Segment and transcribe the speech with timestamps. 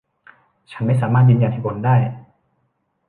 [0.71, 1.95] ฉันไม่สามารถยืนยันเหตุผลได้